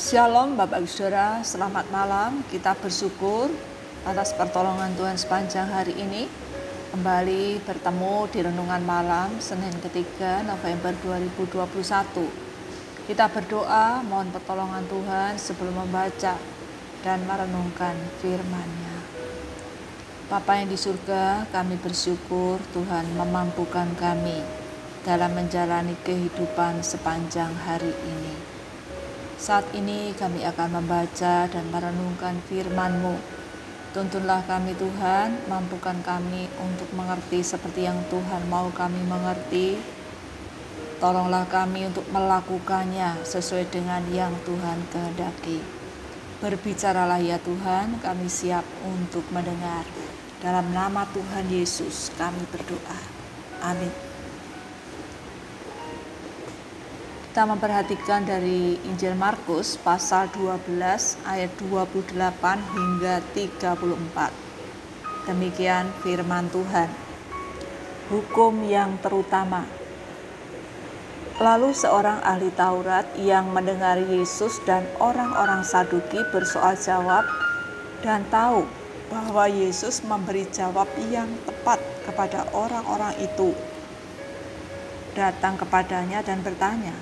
Shalom 0.00 0.56
Bapak 0.56 0.80
Ibu 0.80 0.88
Saudara, 0.88 1.44
selamat 1.44 1.92
malam. 1.92 2.40
Kita 2.48 2.72
bersyukur 2.72 3.52
atas 4.08 4.32
pertolongan 4.32 4.96
Tuhan 4.96 5.20
sepanjang 5.20 5.68
hari 5.68 5.92
ini. 5.92 6.24
Kembali 6.88 7.60
bertemu 7.60 8.24
di 8.32 8.40
renungan 8.40 8.80
malam 8.80 9.36
Senin 9.44 9.76
ketiga 9.84 10.40
November 10.48 10.96
2021. 11.04 11.52
Kita 13.12 13.28
berdoa 13.28 14.00
mohon 14.00 14.32
pertolongan 14.32 14.88
Tuhan 14.88 15.36
sebelum 15.36 15.84
membaca 15.84 16.40
dan 17.04 17.18
merenungkan 17.28 17.92
firman-Nya. 18.24 18.96
Bapa 20.32 20.64
yang 20.64 20.72
di 20.72 20.80
surga, 20.80 21.44
kami 21.52 21.76
bersyukur 21.76 22.56
Tuhan 22.72 23.04
memampukan 23.20 23.92
kami 24.00 24.40
dalam 25.04 25.36
menjalani 25.36 25.92
kehidupan 26.00 26.80
sepanjang 26.80 27.52
hari 27.68 27.92
ini. 27.92 28.59
Saat 29.40 29.72
ini 29.72 30.12
kami 30.12 30.44
akan 30.44 30.84
membaca 30.84 31.48
dan 31.48 31.64
merenungkan 31.72 32.44
firman-Mu. 32.44 33.16
Tuntunlah 33.96 34.44
kami 34.44 34.76
Tuhan, 34.76 35.48
mampukan 35.48 35.96
kami 36.04 36.44
untuk 36.60 36.92
mengerti 36.92 37.40
seperti 37.40 37.88
yang 37.88 37.96
Tuhan 38.12 38.52
mau 38.52 38.68
kami 38.68 39.00
mengerti. 39.08 39.80
Tolonglah 41.00 41.48
kami 41.48 41.88
untuk 41.88 42.04
melakukannya 42.12 43.24
sesuai 43.24 43.72
dengan 43.72 44.04
yang 44.12 44.36
Tuhan 44.44 44.84
kehendaki. 44.92 45.64
Berbicaralah 46.44 47.24
ya 47.24 47.40
Tuhan, 47.40 47.96
kami 48.04 48.28
siap 48.28 48.68
untuk 48.84 49.24
mendengar. 49.32 49.88
Dalam 50.44 50.68
nama 50.76 51.08
Tuhan 51.16 51.48
Yesus 51.48 52.12
kami 52.20 52.44
berdoa. 52.52 53.00
Amin. 53.64 54.09
Kita 57.30 57.46
memperhatikan 57.46 58.26
dari 58.26 58.74
Injil 58.90 59.14
Markus 59.14 59.78
pasal 59.78 60.34
12 60.34 60.66
ayat 61.22 61.54
28 61.62 62.18
hingga 62.74 63.22
34. 63.38 65.30
Demikian 65.30 65.94
firman 66.02 66.50
Tuhan. 66.50 66.90
Hukum 68.10 68.66
yang 68.66 68.98
terutama. 68.98 69.62
Lalu 71.38 71.70
seorang 71.70 72.18
ahli 72.26 72.50
Taurat 72.50 73.06
yang 73.14 73.54
mendengar 73.54 74.02
Yesus 74.02 74.58
dan 74.66 74.82
orang-orang 74.98 75.62
Saduki 75.62 76.18
bersoal 76.34 76.74
jawab 76.82 77.30
dan 78.02 78.26
tahu 78.26 78.66
bahwa 79.06 79.46
Yesus 79.46 80.02
memberi 80.02 80.50
jawab 80.50 80.90
yang 81.14 81.30
tepat 81.46 81.78
kepada 82.10 82.50
orang-orang 82.50 83.14
itu 83.22 83.54
datang 85.14 85.54
kepadanya 85.54 86.22
dan 86.22 86.42
bertanya, 86.42 86.94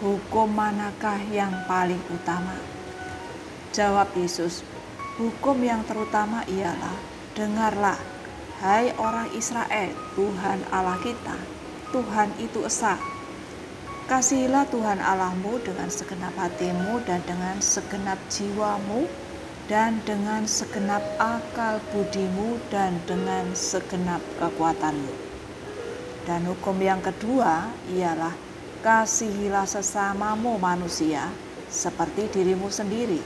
hukum 0.00 0.52
manakah 0.52 1.16
yang 1.32 1.52
paling 1.64 2.00
utama? 2.12 2.56
Jawab 3.72 4.12
Yesus, 4.12 4.60
hukum 5.16 5.56
yang 5.64 5.84
terutama 5.88 6.44
ialah, 6.48 6.96
dengarlah, 7.32 7.96
hai 8.60 8.92
orang 9.00 9.32
Israel, 9.32 9.92
Tuhan 10.12 10.60
Allah 10.68 11.00
kita, 11.00 11.36
Tuhan 11.92 12.28
itu 12.40 12.64
Esa. 12.64 13.00
Kasihilah 14.06 14.70
Tuhan 14.70 15.02
Allahmu 15.02 15.58
dengan 15.66 15.90
segenap 15.90 16.30
hatimu 16.38 17.02
dan 17.02 17.18
dengan 17.26 17.58
segenap 17.58 18.22
jiwamu 18.30 19.10
dan 19.66 19.98
dengan 20.06 20.46
segenap 20.46 21.02
akal 21.18 21.82
budimu 21.90 22.62
dan 22.70 23.02
dengan 23.02 23.50
segenap 23.50 24.22
kekuatanmu. 24.38 25.10
Dan 26.22 26.46
hukum 26.46 26.78
yang 26.78 27.02
kedua 27.02 27.66
ialah 27.90 28.46
kasihilah 28.80 29.64
sesamamu 29.64 30.60
manusia 30.60 31.28
seperti 31.66 32.28
dirimu 32.32 32.68
sendiri. 32.72 33.20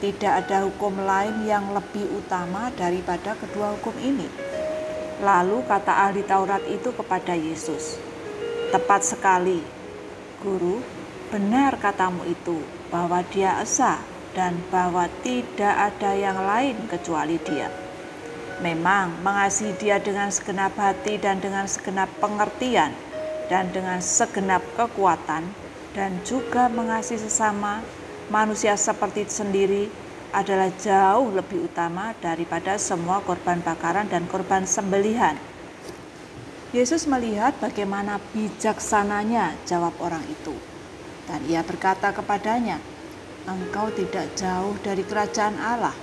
Tidak 0.00 0.32
ada 0.32 0.64
hukum 0.64 0.96
lain 1.04 1.44
yang 1.44 1.76
lebih 1.76 2.08
utama 2.16 2.72
daripada 2.72 3.36
kedua 3.36 3.76
hukum 3.76 3.92
ini. 4.00 4.24
Lalu 5.20 5.60
kata 5.68 6.08
ahli 6.08 6.24
Taurat 6.24 6.64
itu 6.64 6.88
kepada 6.96 7.36
Yesus, 7.36 8.00
"Tepat 8.72 9.04
sekali, 9.04 9.60
Guru, 10.40 10.80
benar 11.28 11.76
katamu 11.76 12.24
itu 12.24 12.64
bahwa 12.88 13.20
Dia 13.28 13.60
Esa 13.60 14.00
dan 14.32 14.56
bahwa 14.72 15.04
tidak 15.20 15.92
ada 15.92 16.16
yang 16.16 16.40
lain 16.40 16.88
kecuali 16.88 17.36
Dia." 17.44 17.68
Memang 18.64 19.20
mengasihi 19.20 19.76
Dia 19.76 20.00
dengan 20.00 20.32
segenap 20.32 20.72
hati 20.80 21.20
dan 21.20 21.44
dengan 21.44 21.68
segenap 21.68 22.08
pengertian 22.20 22.96
dan 23.50 23.74
dengan 23.74 23.98
segenap 23.98 24.62
kekuatan 24.78 25.42
dan 25.90 26.22
juga 26.22 26.70
mengasihi 26.70 27.18
sesama 27.18 27.82
manusia 28.30 28.78
seperti 28.78 29.26
sendiri 29.26 29.90
adalah 30.30 30.70
jauh 30.78 31.34
lebih 31.34 31.66
utama 31.66 32.14
daripada 32.22 32.78
semua 32.78 33.18
korban 33.26 33.58
bakaran 33.58 34.06
dan 34.06 34.30
korban 34.30 34.62
sembelihan. 34.62 35.34
Yesus 36.70 37.10
melihat 37.10 37.58
bagaimana 37.58 38.22
bijaksananya 38.30 39.58
jawab 39.66 39.90
orang 39.98 40.22
itu. 40.30 40.54
Dan 41.26 41.42
ia 41.50 41.66
berkata 41.66 42.14
kepadanya, 42.14 42.78
engkau 43.50 43.90
tidak 43.90 44.30
jauh 44.38 44.78
dari 44.78 45.02
kerajaan 45.02 45.58
Allah. 45.58 45.94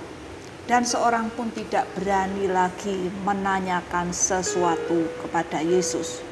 Dan 0.68 0.84
seorang 0.84 1.32
pun 1.32 1.48
tidak 1.48 1.88
berani 1.96 2.44
lagi 2.44 3.08
menanyakan 3.24 4.12
sesuatu 4.12 5.08
kepada 5.24 5.64
Yesus. 5.64 6.27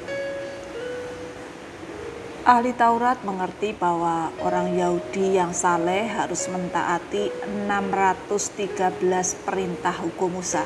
Ahli 2.47 2.71
Taurat 2.79 3.19
mengerti 3.27 3.75
bahwa 3.75 4.31
orang 4.39 4.79
Yahudi 4.79 5.35
yang 5.35 5.51
saleh 5.51 6.07
harus 6.07 6.47
mentaati 6.47 7.27
613 7.67 9.43
perintah 9.43 9.91
hukum 9.91 10.39
Musa. 10.39 10.63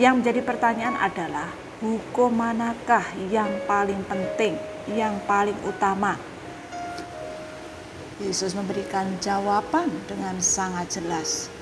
Yang 0.00 0.14
menjadi 0.16 0.40
pertanyaan 0.40 0.96
adalah, 0.96 1.52
hukum 1.84 2.32
manakah 2.32 3.04
yang 3.28 3.60
paling 3.68 4.00
penting, 4.08 4.56
yang 4.96 5.20
paling 5.28 5.52
utama? 5.68 6.16
Yesus 8.16 8.56
memberikan 8.56 9.12
jawaban 9.20 9.92
dengan 10.08 10.40
sangat 10.40 10.96
jelas. 10.96 11.52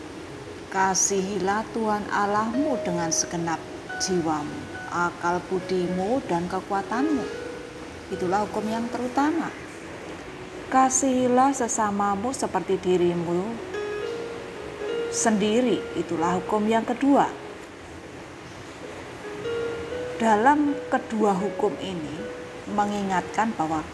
Kasihilah 0.71 1.67
Tuhan 1.75 2.07
Allahmu 2.07 2.79
dengan 2.87 3.11
segenap 3.11 3.59
jiwamu, 3.99 4.63
akal 4.95 5.43
budimu, 5.51 6.23
dan 6.31 6.47
kekuatanmu 6.47 7.40
Itulah 8.11 8.43
hukum 8.43 8.67
yang 8.67 8.91
terutama. 8.91 9.55
Kasihilah 10.67 11.55
sesamamu 11.55 12.35
seperti 12.35 12.75
dirimu 12.83 13.47
sendiri. 15.15 15.79
Itulah 15.95 16.43
hukum 16.43 16.67
yang 16.67 16.83
kedua. 16.83 17.31
Dalam 20.19 20.75
kedua 20.91 21.39
hukum 21.39 21.71
ini 21.79 22.19
mengingatkan 22.75 23.55
bahwa 23.55 23.87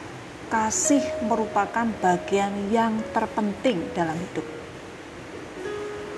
kasih 0.48 1.04
merupakan 1.28 1.84
bagian 2.00 2.72
yang 2.72 2.96
terpenting 3.12 3.84
dalam 3.92 4.16
hidup. 4.16 4.48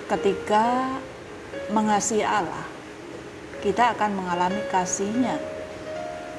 Ketika 0.06 0.96
mengasihi 1.74 2.22
Allah, 2.22 2.62
kita 3.58 3.92
akan 3.98 4.22
mengalami 4.22 4.62
kasihnya 4.70 5.57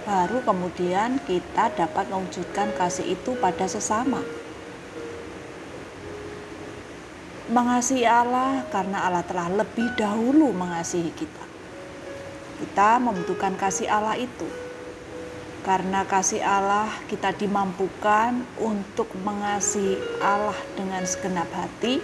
baru 0.10 0.42
kemudian 0.42 1.22
kita 1.30 1.70
dapat 1.78 2.10
mewujudkan 2.10 2.74
kasih 2.74 3.14
itu 3.14 3.38
pada 3.38 3.70
sesama. 3.70 4.26
Mengasihi 7.54 8.10
Allah 8.10 8.66
karena 8.74 9.06
Allah 9.06 9.22
telah 9.22 9.54
lebih 9.54 9.86
dahulu 9.94 10.50
mengasihi 10.50 11.14
kita. 11.14 11.46
Kita 12.58 12.98
membutuhkan 12.98 13.54
kasih 13.54 13.86
Allah 13.86 14.18
itu. 14.18 14.50
Karena 15.62 16.02
kasih 16.10 16.42
Allah 16.42 16.90
kita 17.06 17.30
dimampukan 17.38 18.42
untuk 18.58 19.14
mengasihi 19.22 20.02
Allah 20.26 20.58
dengan 20.74 21.06
segenap 21.06 21.50
hati, 21.54 22.02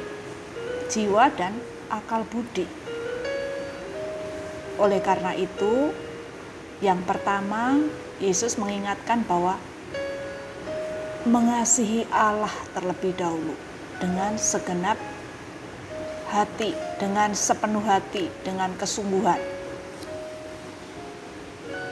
jiwa 0.93 1.33
dan 1.33 1.57
akal 1.89 2.21
budi. 2.29 2.69
Oleh 4.77 5.01
karena 5.01 5.33
itu, 5.33 5.89
yang 6.83 6.99
pertama, 7.07 7.79
Yesus 8.19 8.59
mengingatkan 8.59 9.23
bahwa 9.23 9.55
mengasihi 11.23 12.03
Allah 12.11 12.51
terlebih 12.75 13.15
dahulu 13.15 13.55
dengan 14.03 14.35
segenap 14.35 14.99
hati, 16.27 16.75
dengan 16.99 17.31
sepenuh 17.31 17.79
hati, 17.79 18.27
dengan 18.43 18.75
kesungguhan. 18.75 19.39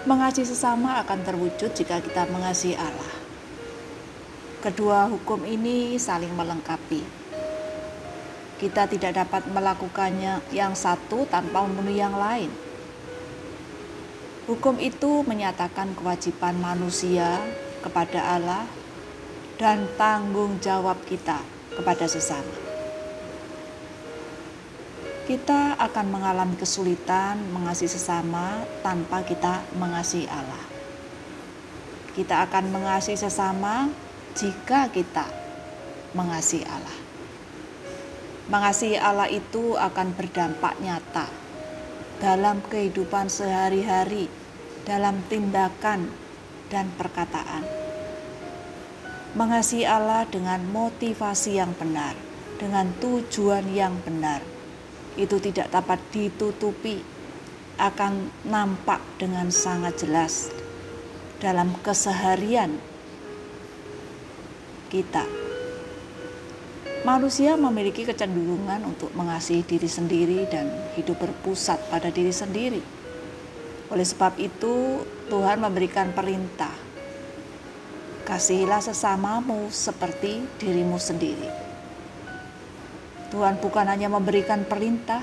Mengasihi 0.04 0.44
sesama 0.44 1.00
akan 1.00 1.24
terwujud 1.24 1.72
jika 1.72 2.04
kita 2.04 2.28
mengasihi 2.28 2.76
Allah. 2.76 3.16
Kedua 4.60 5.08
hukum 5.08 5.48
ini 5.48 5.96
saling 5.96 6.36
melengkapi. 6.36 7.24
Kita 8.60 8.84
tidak 8.92 9.16
dapat 9.16 9.48
melakukannya 9.48 10.44
yang 10.52 10.76
satu 10.76 11.24
tanpa 11.32 11.64
memenuhi 11.64 12.04
yang 12.04 12.16
lain 12.16 12.52
Hukum 14.44 14.76
itu 14.76 15.24
menyatakan 15.24 15.96
kewajiban 15.96 16.60
manusia 16.60 17.40
kepada 17.80 18.36
Allah 18.36 18.68
dan 19.56 19.88
tanggung 19.96 20.60
jawab 20.60 21.00
kita 21.08 21.40
kepada 21.72 22.04
sesama. 22.12 22.52
Kita 25.24 25.80
akan 25.80 26.06
mengalami 26.12 26.60
kesulitan 26.60 27.40
mengasihi 27.56 27.88
sesama 27.88 28.68
tanpa 28.84 29.24
kita 29.24 29.64
mengasihi 29.80 30.28
Allah. 30.28 30.60
Kita 32.12 32.44
akan 32.44 32.68
mengasihi 32.68 33.16
sesama 33.16 33.88
jika 34.36 34.92
kita 34.92 35.24
mengasihi 36.12 36.68
Allah. 36.68 36.98
Mengasihi 38.52 39.00
Allah 39.00 39.32
itu 39.32 39.80
akan 39.80 40.12
berdampak 40.12 40.76
nyata 40.84 41.43
dalam 42.20 42.62
kehidupan 42.70 43.32
sehari-hari, 43.32 44.30
dalam 44.84 45.24
tindakan 45.32 46.12
dan 46.68 46.90
perkataan. 46.98 47.64
Mengasihi 49.34 49.88
Allah 49.88 50.30
dengan 50.30 50.62
motivasi 50.70 51.58
yang 51.58 51.74
benar, 51.74 52.14
dengan 52.62 52.94
tujuan 53.02 53.66
yang 53.74 53.98
benar, 54.06 54.46
itu 55.18 55.42
tidak 55.42 55.74
dapat 55.74 55.98
ditutupi, 56.14 57.02
akan 57.82 58.30
nampak 58.46 59.02
dengan 59.18 59.50
sangat 59.50 60.06
jelas 60.06 60.54
dalam 61.42 61.74
keseharian 61.82 62.78
kita 64.94 65.26
Manusia 67.04 67.60
memiliki 67.60 68.08
kecenderungan 68.08 68.80
untuk 68.88 69.12
mengasihi 69.12 69.60
diri 69.68 69.92
sendiri 69.92 70.48
dan 70.48 70.72
hidup 70.96 71.20
berpusat 71.20 71.76
pada 71.92 72.08
diri 72.08 72.32
sendiri. 72.32 72.80
Oleh 73.92 74.08
sebab 74.08 74.40
itu, 74.40 75.04
Tuhan 75.28 75.60
memberikan 75.60 76.16
perintah: 76.16 76.72
"Kasihilah 78.24 78.80
sesamamu 78.80 79.68
seperti 79.68 80.48
dirimu 80.64 80.96
sendiri." 80.96 81.52
Tuhan 83.36 83.60
bukan 83.60 83.84
hanya 83.84 84.08
memberikan 84.08 84.64
perintah, 84.64 85.20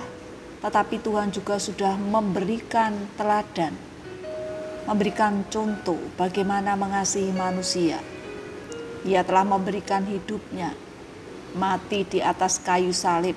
tetapi 0.60 1.00
Tuhan 1.00 1.32
juga 1.32 1.56
sudah 1.56 1.96
memberikan 1.96 2.92
teladan, 3.16 3.72
memberikan 4.84 5.48
contoh 5.48 5.96
bagaimana 6.20 6.76
mengasihi 6.76 7.32
manusia. 7.32 8.04
Ia 9.08 9.24
telah 9.24 9.48
memberikan 9.48 10.04
hidupnya 10.04 10.89
mati 11.56 12.06
di 12.06 12.18
atas 12.22 12.62
kayu 12.62 12.94
salib 12.94 13.34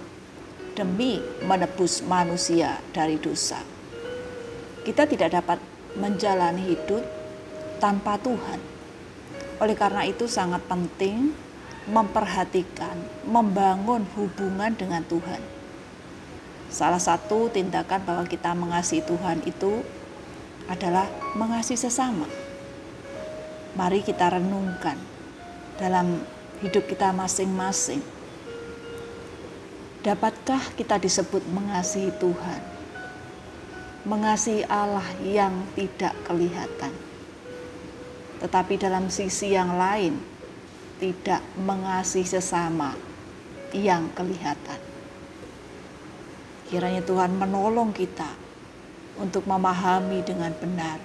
demi 0.74 1.22
menebus 1.46 2.02
manusia 2.06 2.82
dari 2.94 3.18
dosa. 3.22 3.62
Kita 4.84 5.06
tidak 5.08 5.30
dapat 5.32 5.60
menjalani 5.96 6.74
hidup 6.74 7.04
tanpa 7.78 8.18
Tuhan. 8.20 8.60
Oleh 9.62 9.78
karena 9.78 10.04
itu 10.04 10.26
sangat 10.26 10.66
penting 10.66 11.32
memperhatikan, 11.88 12.96
membangun 13.28 14.08
hubungan 14.16 14.72
dengan 14.74 15.04
Tuhan. 15.06 15.42
Salah 16.74 17.00
satu 17.00 17.54
tindakan 17.54 18.02
bahwa 18.02 18.26
kita 18.26 18.56
mengasihi 18.58 19.06
Tuhan 19.06 19.46
itu 19.46 19.86
adalah 20.66 21.06
mengasihi 21.38 21.78
sesama. 21.78 22.26
Mari 23.78 24.02
kita 24.02 24.32
renungkan 24.34 24.98
dalam 25.78 26.24
hidup 26.64 26.88
kita 26.88 27.12
masing-masing. 27.12 28.00
Dapatkah 30.00 30.64
kita 30.80 30.96
disebut 30.96 31.44
mengasihi 31.52 32.12
Tuhan? 32.16 32.62
Mengasihi 34.08 34.64
Allah 34.72 35.04
yang 35.24 35.68
tidak 35.76 36.16
kelihatan. 36.24 36.92
Tetapi 38.40 38.74
dalam 38.80 39.12
sisi 39.12 39.56
yang 39.56 39.76
lain, 39.76 40.20
tidak 41.00 41.44
mengasihi 41.60 42.28
sesama 42.28 42.96
yang 43.76 44.08
kelihatan. 44.16 44.80
Kiranya 46.72 47.04
Tuhan 47.04 47.36
menolong 47.36 47.92
kita 47.92 48.28
untuk 49.20 49.48
memahami 49.48 50.24
dengan 50.24 50.52
benar 50.56 51.00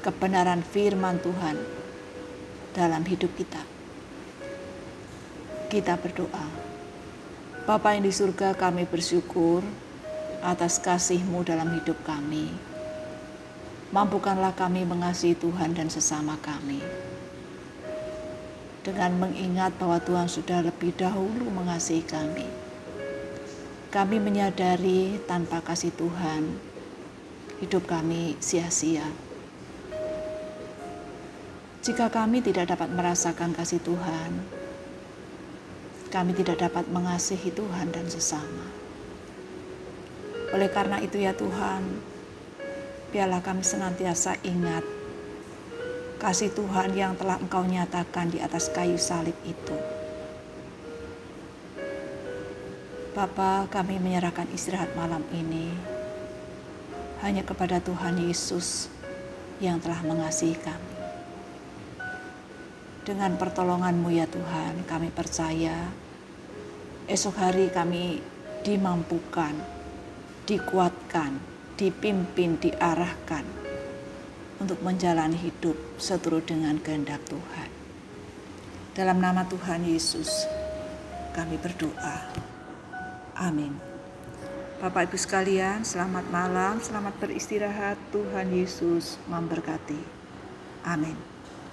kebenaran 0.00 0.60
firman 0.60 1.16
Tuhan 1.20 1.56
dalam 2.76 3.04
hidup 3.08 3.32
kita 3.40 3.73
kita 5.68 5.96
berdoa. 5.96 6.46
Bapa 7.64 7.96
yang 7.96 8.04
di 8.04 8.12
surga 8.12 8.52
kami 8.52 8.84
bersyukur 8.84 9.64
atas 10.44 10.76
kasih-Mu 10.76 11.40
dalam 11.48 11.72
hidup 11.80 11.96
kami. 12.04 12.52
Mampukanlah 13.88 14.52
kami 14.52 14.84
mengasihi 14.84 15.32
Tuhan 15.32 15.72
dan 15.72 15.88
sesama 15.88 16.36
kami. 16.44 16.84
Dengan 18.84 19.16
mengingat 19.16 19.72
bahwa 19.80 19.96
Tuhan 20.02 20.28
sudah 20.28 20.60
lebih 20.60 20.92
dahulu 20.92 21.48
mengasihi 21.48 22.04
kami. 22.04 22.44
Kami 23.88 24.16
menyadari 24.20 25.22
tanpa 25.24 25.64
kasih 25.64 25.94
Tuhan, 25.96 26.58
hidup 27.64 27.88
kami 27.88 28.36
sia-sia. 28.42 29.06
Jika 31.80 32.12
kami 32.12 32.44
tidak 32.44 32.74
dapat 32.76 32.92
merasakan 32.92 33.56
kasih 33.56 33.80
Tuhan, 33.80 34.63
kami 36.14 36.30
tidak 36.30 36.62
dapat 36.62 36.86
mengasihi 36.94 37.50
Tuhan 37.50 37.90
dan 37.90 38.06
sesama. 38.06 38.70
Oleh 40.54 40.70
karena 40.70 41.02
itu 41.02 41.18
ya 41.18 41.34
Tuhan, 41.34 41.82
biarlah 43.10 43.42
kami 43.42 43.66
senantiasa 43.66 44.38
ingat 44.46 44.86
kasih 46.22 46.54
Tuhan 46.54 46.94
yang 46.94 47.18
telah 47.18 47.42
Engkau 47.42 47.66
nyatakan 47.66 48.30
di 48.30 48.38
atas 48.38 48.70
kayu 48.70 48.94
salib 48.94 49.34
itu. 49.42 49.74
Bapa, 53.18 53.66
kami 53.66 53.98
menyerahkan 53.98 54.46
istirahat 54.54 54.94
malam 54.94 55.26
ini 55.34 55.74
hanya 57.26 57.42
kepada 57.42 57.82
Tuhan 57.82 58.22
Yesus 58.22 58.86
yang 59.58 59.82
telah 59.82 59.98
mengasihi 60.06 60.54
kami. 60.62 60.94
Dengan 63.02 63.34
pertolonganmu 63.34 64.14
ya 64.14 64.30
Tuhan, 64.30 64.86
kami 64.86 65.10
percaya 65.10 66.03
esok 67.04 67.36
hari 67.36 67.68
kami 67.68 68.24
dimampukan, 68.64 69.52
dikuatkan, 70.48 71.36
dipimpin, 71.76 72.56
diarahkan 72.56 73.44
untuk 74.56 74.80
menjalani 74.80 75.36
hidup 75.36 75.76
seturut 76.00 76.48
dengan 76.48 76.80
kehendak 76.80 77.20
Tuhan. 77.28 77.70
Dalam 78.96 79.20
nama 79.20 79.44
Tuhan 79.44 79.84
Yesus, 79.84 80.48
kami 81.36 81.60
berdoa. 81.60 82.30
Amin. 83.36 83.74
Bapak 84.80 85.10
Ibu 85.10 85.18
sekalian, 85.18 85.84
selamat 85.84 86.30
malam, 86.30 86.80
selamat 86.80 87.18
beristirahat. 87.20 87.98
Tuhan 88.14 88.54
Yesus 88.54 89.18
memberkati. 89.28 89.98
Amin. 90.86 91.33